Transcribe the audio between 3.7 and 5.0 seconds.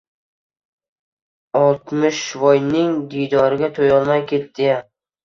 to‘yolmay ketdi-ya!